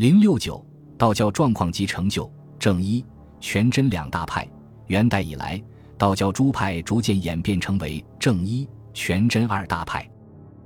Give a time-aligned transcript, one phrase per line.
[0.00, 0.64] 零六九，
[0.96, 2.32] 道教状况及成就。
[2.58, 3.04] 正一、
[3.38, 4.48] 全真两大派。
[4.86, 5.62] 元代以来，
[5.98, 10.10] 道教诸派逐渐演变成为正一、全真二大派。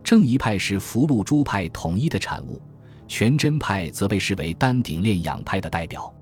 [0.04, 2.62] 正一派是福禄诸派统一的产物，
[3.08, 6.14] 全真派则被视为丹顶炼养派的代表。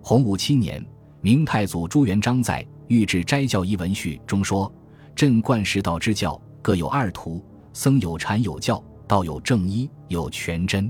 [0.00, 0.86] 洪武七年，
[1.20, 4.72] 明太祖朱元璋在《御制斋教一文序》中说
[5.16, 10.88] ：“朕贯世道之教，各有二途，僧有禅有教，道有正一，有全真。”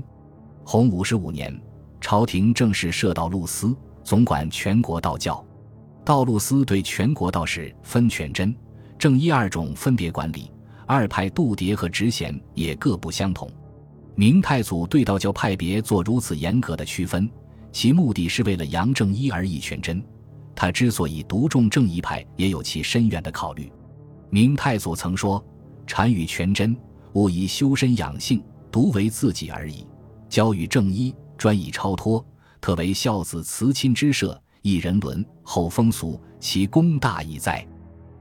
[0.63, 1.61] 洪武十五年，
[2.01, 3.75] 朝廷正式设道路司。
[4.03, 5.41] 总管全国道教，
[6.03, 8.53] 道路司对全国道士分全真、
[8.99, 10.51] 正一二种分别管理。
[10.85, 13.49] 二派度牒和职衔也各不相同。
[14.13, 17.29] 明太祖对道教派别做如此严格的区分，
[17.71, 20.03] 其目的是为了扬正一而抑全真。
[20.53, 23.71] 他之所以独重正一派，也有其深远的考虑。
[24.29, 25.41] 明太祖曾说
[25.87, 26.75] ：“禅与全真，
[27.13, 29.87] 勿以修身养性，独为自己而已；
[30.33, 32.25] 教与正一，专以超脱。”
[32.59, 37.63] 特为孝子慈亲之社，一人伦后风俗，其功大矣哉！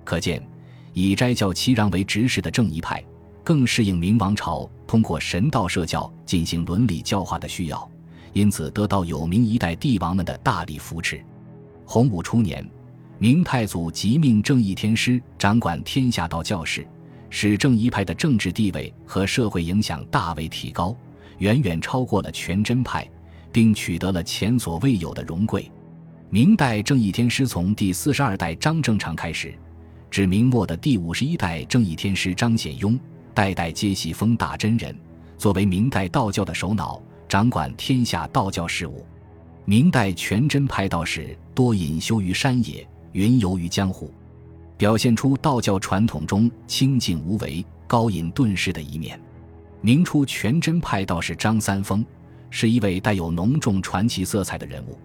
[0.05, 0.47] 可见，
[0.92, 3.03] 以斋教齐让为执事的正一派，
[3.42, 7.91] 更适应明王朝通过神道社教进行伦理教化的需要，
[8.34, 11.25] 因此得到有明一代帝王们的大力扶持。
[11.86, 12.69] 洪武初年，
[13.17, 16.86] 明太祖即命正义天师掌管天下道教事，
[17.31, 20.95] 使正一派的政治地位和社会影响大为提高，
[21.38, 23.08] 远远超过了全真派。
[23.52, 25.70] 并取得了前所未有的荣贵。
[26.30, 29.55] 明代正义天师从第四十二代张正常开始，
[30.11, 32.98] 至明末的第五十一代正义天师张显雍，
[33.34, 34.97] 代代接系封大真人，
[35.36, 39.05] 作为明代道教的首脑，掌管天下道教事务。
[39.67, 44.11] 明代全真派道士多隐修于山野，云游于江湖，
[44.78, 49.20] 表现出道教传统中清静无为、高隐遁世的一面。
[49.83, 52.02] 明初全真派道士张三丰。
[52.55, 54.98] 是一位带有浓重传奇色彩的人物。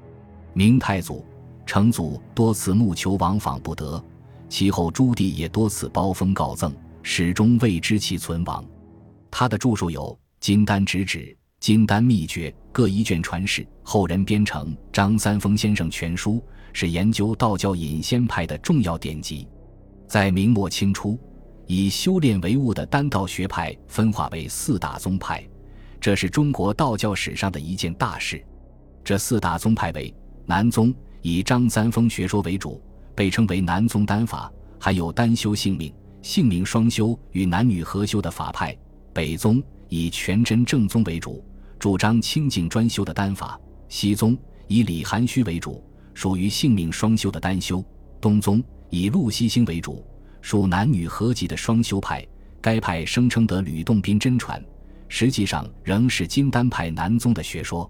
[0.51, 1.25] 明太祖、
[1.65, 4.03] 成祖多次慕求往访不得，
[4.49, 8.65] 其后朱棣也多次包封告赠，始终未知其存亡。
[9.31, 11.19] 他的著述有《金丹直指》
[11.61, 16.33] 《金丹秘诀》各一卷传世，后人编成《张三丰先生全书》，
[16.73, 19.47] 是研究道教隐仙派的重要典籍。
[20.05, 21.17] 在明末清初，
[21.67, 25.45] 以修炼为务的丹道学派分化为四大宗派。
[25.99, 28.43] 这是中国道教史上的一件大事。
[29.03, 30.13] 这四大宗派为
[30.45, 32.81] 南宗，以张三丰学说为主，
[33.13, 38.73] 被称为南宗丹法，还有单修性命、性命双修与男女合修的法派；
[39.13, 41.43] 北宗以全真正宗为主，
[41.79, 47.83] 主张清净专修的丹法；西宗以李含虚为主，属于性命双修的单修；
[48.21, 50.05] 东宗以陆西星为主，
[50.47, 52.25] 属男女合集的双修派。
[52.61, 54.63] 该派声称得吕洞宾真传。
[55.09, 57.89] 实际上仍是金丹派南宗的学说。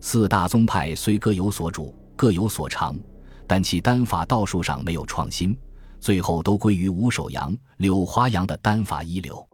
[0.00, 2.96] 四大宗派虽各有所主、各有所长，
[3.46, 5.54] 但其丹法道术上没有创新，
[5.98, 9.46] 最后都归于吴守阳、柳华阳的丹法一流。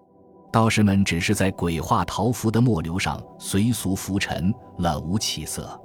[0.52, 5.76] 道士们只是在鬼画桃符的末流上随俗浮沉，了无起色。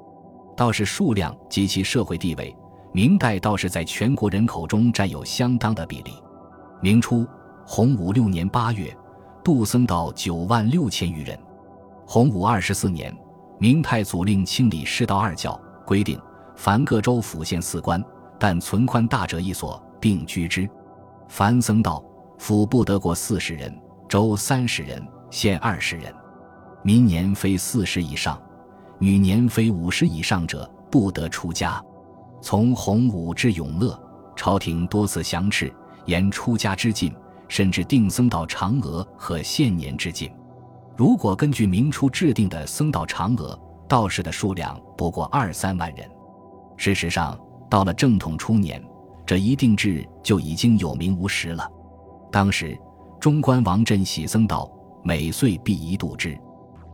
[0.56, 2.56] 道士数量及其社会地位，
[2.94, 6.12] 明代道士在全国人口中占有相当的比例。
[6.82, 7.28] 明初，
[7.64, 8.96] 洪武六年八月。
[9.44, 11.38] 杜僧道九万六千余人。
[12.06, 13.16] 洪武二十四年，
[13.60, 16.20] 明太祖令清理世道二教，规定
[16.56, 18.04] 凡各州府县四官，
[18.40, 20.70] 但存宽大者一所，并居之。
[21.28, 22.04] 凡僧道
[22.38, 23.76] 府不得过四十人，
[24.08, 26.14] 州三十人，县二十人。
[26.84, 28.40] 民年非四十以上，
[29.00, 31.84] 女年非五十以上者，不得出家。
[32.42, 34.00] 从洪武至永乐，
[34.36, 35.74] 朝廷多次降斥，
[36.06, 37.14] 沿出家之禁。
[37.48, 40.32] 甚至定僧道嫦娥和限年之禁。
[40.96, 46.10] 如果根据明初制定的僧道嫦娥，道士的数量不过二三万人。
[46.78, 47.38] 事实上，
[47.70, 48.82] 到了正统初年，
[49.26, 51.70] 这一定制就已经有名无实了。
[52.32, 52.80] 当时，
[53.20, 54.72] 中官王振喜僧道
[55.04, 56.40] 每岁必一度之，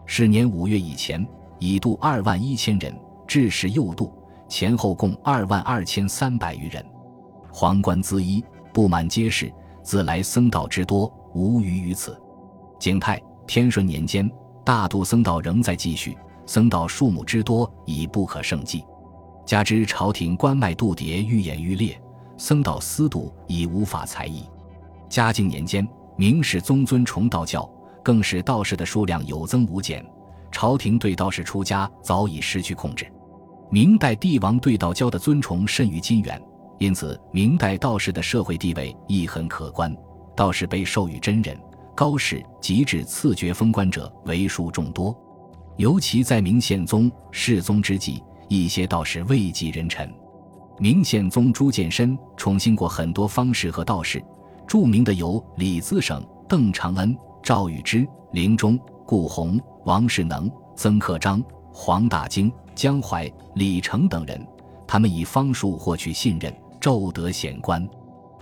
[0.07, 1.23] 是年五月以前
[1.59, 4.11] 已度二万一千人，至时又度，
[4.49, 6.83] 前后共二万二千三百余人。
[7.51, 8.43] 皇冠资衣，
[8.77, 9.51] 布满街市。
[9.81, 12.15] 自来僧道之多，无余于此。
[12.77, 14.29] 景泰、天顺年间，
[14.63, 16.15] 大度僧道仍在继续，
[16.45, 18.85] 僧道数目之多已不可胜计。
[19.47, 21.99] 加之朝廷官卖度牒愈演愈烈，
[22.37, 24.43] 僧道私度已无法裁议。
[25.09, 27.67] 嘉靖年间，明史宗尊崇道教，
[28.03, 30.05] 更使道士的数量有增无减。
[30.51, 33.11] 朝廷对道士出家早已失去控制。
[33.71, 36.39] 明代帝王对道教的尊崇甚于金元。
[36.79, 39.95] 因此，明代道士的社会地位亦很可观。
[40.35, 41.57] 道士被授予真人、
[41.95, 45.15] 高士及至次爵封官者为数众多。
[45.77, 50.11] 尤其在明宪宗、世宗之际，一些道士位极人臣。
[50.79, 54.23] 明宪宗朱见深宠幸过很多方士和道士，
[54.67, 61.43] 著名的有李自省、邓长恩、赵禹之、林中、顾闳、王世能、曾克章、
[61.73, 64.47] 黄大经、江淮、李成等人。
[64.85, 67.87] 他们以方术获取信任，骤得显官。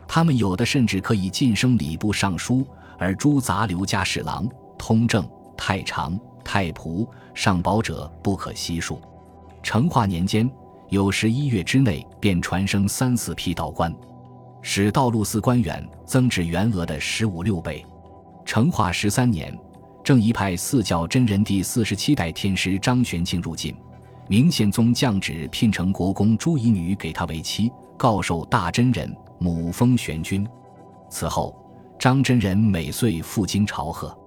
[0.08, 2.66] 他们有的甚至可以晋升礼部尚书，
[2.98, 4.48] 而诸杂流家侍郎、
[4.78, 5.28] 通政、
[5.58, 9.02] 太常、太仆、上保者不可悉数。
[9.64, 10.50] 成化年间。
[10.90, 13.94] 有时一月之内便传升三四批道官，
[14.62, 17.84] 使道路司官员增至原额的十五六倍。
[18.46, 19.52] 成化十三年，
[20.04, 23.76] 正一派四教真人第四十七代天师张玄庆入晋，
[24.30, 30.48] 明宪宗降旨聘成国公朱夷女给他为妻，告授大真人，母封玄君。
[31.10, 31.56] 此后，
[31.98, 34.18] 张真人每岁赴京朝贺，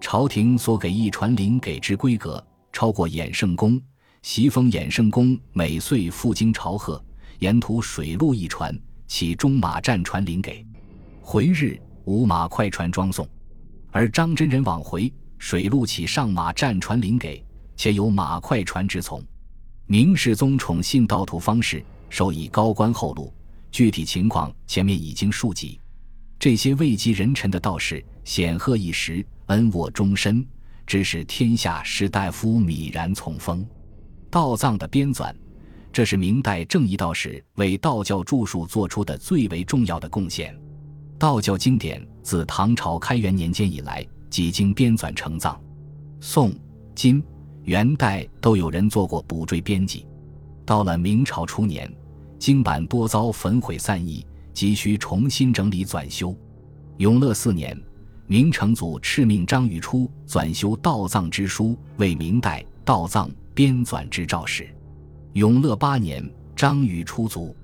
[0.00, 3.80] 朝廷所给一传令给之规格超过衍圣公。
[4.22, 7.02] 袭封衍圣公每岁赴京朝贺，
[7.38, 8.76] 沿途水陆一船，
[9.06, 10.66] 起中马战船领给，
[11.22, 13.24] 回日无马快船装送；
[13.92, 17.42] 而张真人往回，水陆起上马战船领给，
[17.76, 19.22] 且有马快船之从。
[19.86, 23.32] 明世宗宠信道徒方士，授以高官厚禄，
[23.70, 25.80] 具体情况前面已经述及。
[26.38, 30.46] 这些位极人臣的道士，显赫一时，恩沃终身，
[30.86, 33.66] 致使天下士大夫泯然从风。
[34.30, 35.34] 道藏的编纂，
[35.92, 40.56] 这是明代正一道士为道教著述做出的最为重要的贡献。
[41.18, 45.60] 道教经典自唐朝开元年间以来，几经编纂成藏，
[46.20, 46.54] 宋、
[46.94, 47.20] 金、
[47.64, 50.06] 元代都有人做过补缀编辑。
[50.68, 51.90] 到了明朝初年，
[52.38, 54.22] 经版多遭焚毁散佚，
[54.52, 56.36] 急需重新整理纂修。
[56.98, 57.74] 永乐四年，
[58.26, 63.30] 明成祖敕命张玉初纂修道藏之书，为明代道藏。
[63.54, 64.68] 编纂之诏使。
[65.32, 66.22] 永乐八年，
[66.54, 67.56] 张禹出族，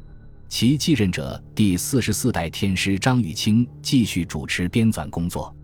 [0.49, 5.55] 其继任者第四十四代天师张玉清继续主持编纂工作。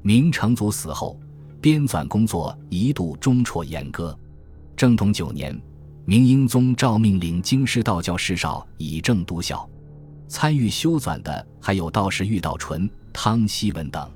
[0.00, 1.18] 明成祖死后，
[1.60, 4.16] 编纂工作一度中辍严歌。
[4.76, 5.60] 正统九年，
[6.06, 9.66] 明英宗诏命令京师道教士少以正督校，
[10.28, 14.10] 参与修纂的还有道士玉道纯、汤希文等。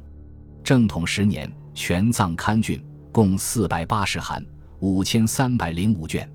[0.62, 2.78] 正统十年，全藏刊卷
[3.10, 4.44] 共四百八十函。
[4.80, 6.30] 五千三百零五卷，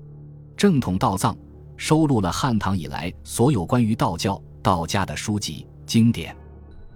[0.56, 1.36] 正统道藏
[1.76, 6.36] 收录了汉唐以来所有关于道教、道家的书籍经典，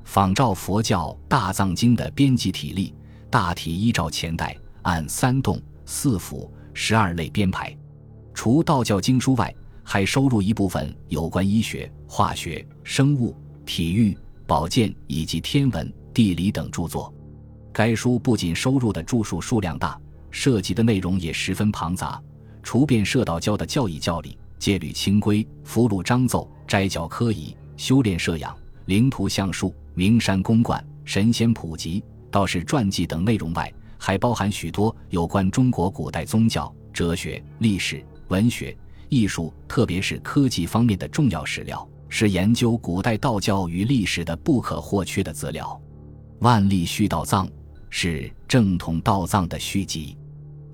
[0.03, 2.93] 仿照佛教大藏经的编辑体例，
[3.31, 7.75] 大体依照前代按三洞、四府、十二类编排。
[8.39, 9.53] 除道教经书外，
[9.83, 13.35] 还收录一部分有关医学、化学、生物、
[13.67, 17.13] 体育、保健以及天文、地理等著作。
[17.73, 20.01] 该书不仅收入的著述数量大。
[20.31, 22.23] 涉及的内容也十分庞杂，
[22.63, 38.77] 除遍射道教的教义教理、戒律清规、符箓章奏、斋教科仪、修炼摄养、灵图相术、名山公观、神仙普及、道士传记等内容外，还包含许多有关中国古代宗教、哲学、历史、文学、
[39.09, 45.81] 艺术，特别是科技方面的重要史料，是研究古代道教与历史的不可或缺的资料。
[46.41, 47.49] 万历续道藏。
[47.91, 50.15] 是正统道藏的续集。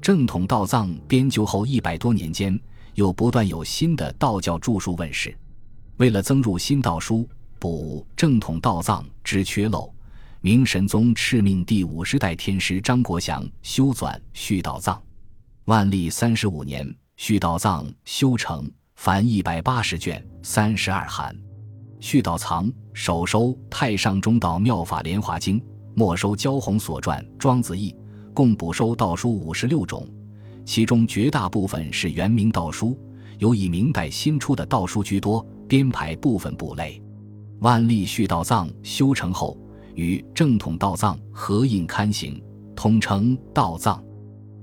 [0.02, 2.58] 正统道藏编就后一百多年间，
[2.94, 5.32] 又不断有新的道教著述问世。
[5.98, 7.24] 为了增入新道书，
[7.60, 9.94] 补正统道藏之缺漏，
[10.40, 15.00] 明神宗敕命第五十代天师张国祥修纂续道藏。
[15.66, 21.34] 万历三十五年，续道藏修成，凡一百八十卷，三十二函。
[22.00, 25.62] 续道藏首收太上中道妙法莲华经。
[25.96, 27.92] 没收焦弘所传《庄子义》，
[28.34, 30.04] 共补收道书五十六种，
[30.64, 32.98] 其中绝大部分是元明道书，
[33.38, 37.00] 有以明代新出的道书居多，编排部分部类。
[37.60, 39.56] 万历续道藏修成后，
[39.94, 42.42] 与正统道藏合印刊行，
[42.74, 44.02] 统称道藏。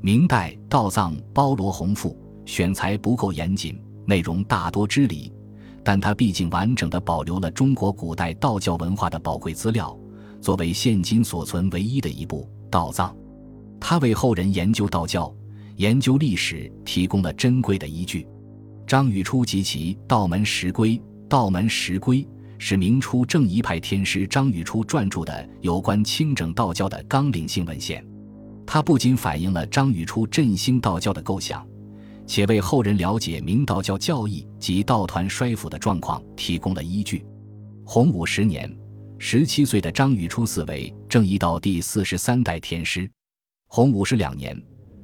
[0.02, 2.21] 明代道藏包罗宏富，
[2.52, 5.32] 选材不够严谨，内容大多支离，
[5.86, 9.98] 但它毕竟完整的保留了中国古代道教文化的宝贵资料。
[10.42, 13.16] 作为现今所存唯一的一部道藏，
[13.80, 15.34] 它为后人研究道教、
[15.78, 18.28] 研究历史提供了珍贵的依据。
[18.86, 20.90] 张禹初及其《道门十规》，
[21.30, 22.18] 《道门十规》
[22.58, 28.06] 是明初正一派天师张禹初撰著的有关清整道教的纲领性文献。
[28.68, 31.66] 它不仅反映了张禹初振兴道教的构想，
[32.32, 37.26] 且为后人了解明道教教义及道团衰腐的状况提供了依据。
[37.84, 38.74] 洪武十年。
[39.20, 43.12] 十七岁的张禹初四为正一道第四十三代天师。
[43.68, 44.58] 洪武十两年，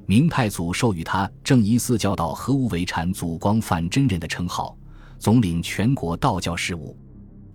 [0.06, 4.78] 明太祖授予他正一四教导和无为禅祖光范真人的称号，
[5.20, 6.98] 总领全国道教事务。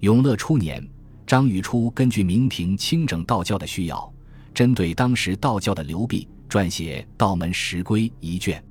[0.00, 0.86] 永乐初年，
[1.26, 4.12] 张宇初根据明廷清整道教的需要，
[4.52, 8.62] 针对当时道教的流弊，撰写《道门十规》一卷。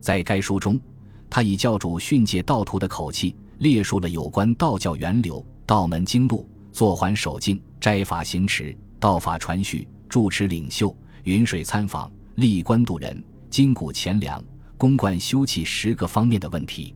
[0.00, 0.80] 在该书中，
[1.28, 12.10] 他以教主训诫道徒的口气，列述了有关道教源流、道门经路、坐环守静、斋法行持、道法传续、住持领袖、云水参访。
[12.36, 14.42] 历官渡人、筋骨钱粮、
[14.78, 16.94] 公冠修葺十个方面的问题，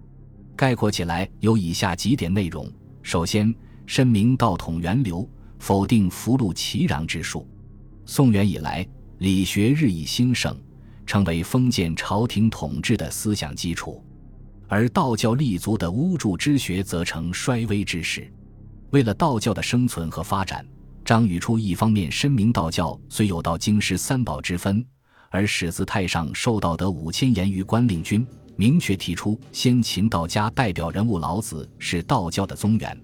[0.56, 2.66] 概括起来有以下几点内容：
[3.02, 7.46] 首先，申明道统源流，否定福禄齐攘之术。
[8.06, 8.86] 宋元以来，
[9.18, 10.56] 理学日益兴盛，
[11.06, 14.02] 成为封建朝廷统治的思想基础；
[14.68, 18.30] 而道教立足的巫祝之学则成衰微之势。
[18.90, 20.64] 为了道教的生存和发展，
[21.04, 24.84] 张宇初一方面申明道教虽有道经师三宝之分。
[25.30, 32.96] 而始自太上受道德五千言于官令君，明确提出先秦道家代表人物老子是道教的宗源，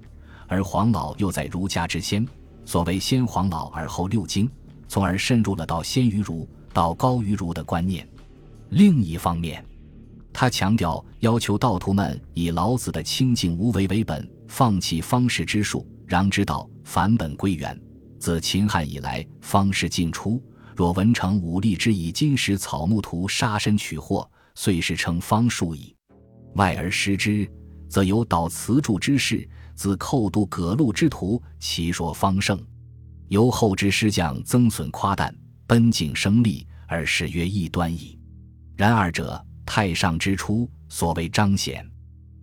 [0.47, 2.25] 而黄老又在儒家之先，
[2.65, 4.49] 所谓先黄老而后六经，
[4.87, 8.09] 从而深入了道先于儒、道高于儒的观念。
[8.71, 9.65] 另一方面，
[10.33, 17.79] 他强调要求道徒们以老子的清净无为为本，放弃方士之术，让之道返本归元。
[18.19, 20.43] 自秦汉以来，方士尽出。
[20.77, 25.95] 若文成武力之以金石草木图杀身取货，遂是称方术矣。
[26.55, 27.47] 外而失之，
[27.89, 32.59] 则有导词著之士，自寇渡葛路之徒，其说方胜。
[33.29, 35.35] 由后之师将增损夸诞，
[35.71, 38.19] 奔景生利，而是曰异端矣。
[38.75, 41.81] 然二者太上之初，所谓彰显；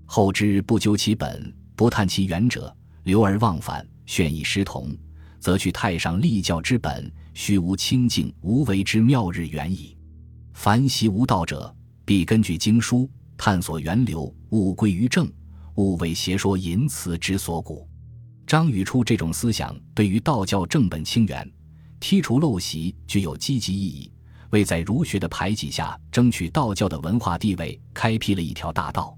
[0.05, 4.95] 后之不究其本，不探其源者，流而忘返，炫以失同，
[5.41, 7.11] 则去太上立教之本。
[7.33, 9.97] 虚无清净无为之妙日远矣。
[10.53, 15.29] 凡习无道者，必根据经书探索源流，物归于正，
[15.75, 17.85] 勿为邪说淫辞之所鼓。
[18.45, 21.51] 张宇初这种思想，对于道教正本清源、
[21.99, 24.11] 剔除陋习具有积极意义，
[24.51, 29.17] 为在儒学的排挤下争取道教的文化地位开辟了一条大道。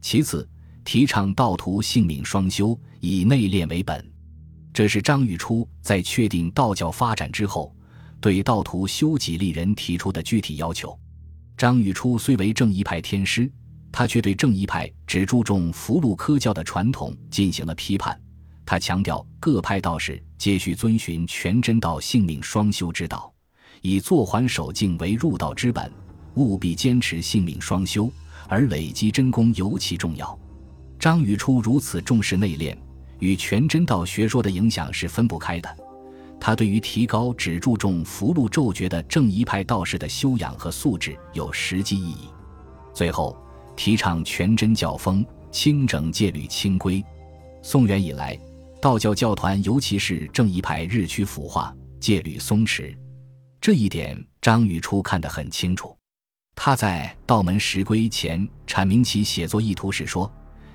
[0.00, 0.48] 其次，
[0.84, 4.04] 提倡道徒性命双修，以内敛为本。
[4.72, 7.74] 这是张玉初在确定道教发展之后，
[8.20, 10.98] 对道徒修己立人提出的具体要求。
[11.56, 13.50] 张玉初虽为正一派天师，
[13.92, 18.20] 他却对正一派只注重福禄科教的传统进行了批判。
[18.66, 23.32] 他强调各派道士皆需遵循全真道性命双修之道，
[23.80, 25.90] 以坐环守静为入道之本，
[26.34, 28.12] 务必坚持性命双修，
[28.46, 30.38] 而累积真功尤其重要。
[30.98, 32.76] 张宇初如此重视内练。
[33.20, 35.76] 与全真道学说的影响是分不开的。
[36.38, 42.28] 他对于提高只注重福禄咒诀的正一派道士的修养和素质有实际意义。
[42.92, 43.34] 最后，
[43.74, 47.02] 提倡全真教风，清整戒律清规。
[47.62, 48.38] 宋元以来，
[48.84, 52.94] 道教教团尤其是正一派日趋腐化，戒律松弛。
[53.58, 55.96] 这一点张宇初看得很清楚。
[56.54, 60.30] 他在《道门十规》前阐明其写作意图时说。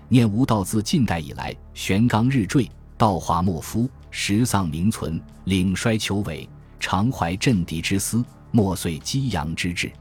[0.07, 6.49] 念无道自近代以来，玄刚日坠，道化莫夫，时丧名存，领衰求伟，
[6.79, 9.91] 常怀镇敌之思，莫遂激扬之志。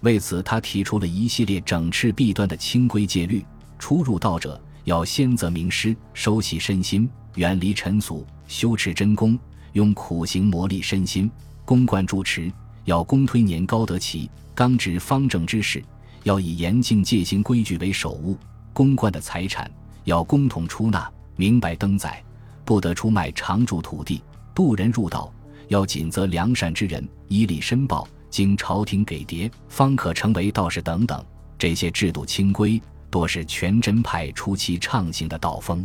[0.00, 3.46] 为此，他提出了一系列整治弊端的清规戒律。
[3.78, 9.38] 初入道者，要先择名师，收习身心，远离尘俗，修持真功，
[9.72, 11.30] 用苦行磨砺身心。
[11.64, 12.52] 公冠主持，
[12.84, 15.82] 要公推年高得齐，刚直方正之事，
[16.22, 18.36] 要以严禁戒行规矩为首务。
[18.72, 19.70] 公冠的财产
[20.04, 22.22] 要公同出纳，明白登载，
[22.64, 24.22] 不得出卖常住土地。
[24.54, 25.32] 渡人入道
[25.68, 31.24] 要谨责良善之人，以礼申报，经朝廷给牒，方可成为道士等等。
[31.58, 35.84] 这些制度清规，多是全真派初期畅行的道风。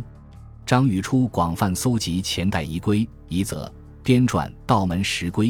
[0.66, 3.70] 张宇初广泛搜集前代遗规遗则，
[4.02, 5.48] 编撰《道门十规》，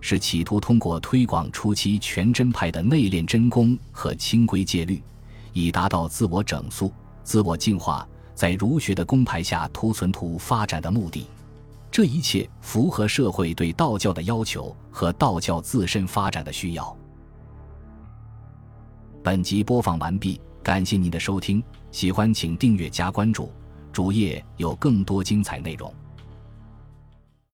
[0.00, 5.02] 是企图通过推广初期全真派的内敛真功和清规戒律。
[5.52, 6.90] 以达到自我整肃、
[7.22, 11.26] 自我净化，在儒学的公牌下图存图发展的目的。
[11.90, 16.96] 这一切符合社会对道教的要求和道教自身发展的需要。
[19.22, 23.52] 本集播放完毕，感谢您的收听，喜欢请订阅加关注，
[23.92, 25.92] 主页有更多精彩内容。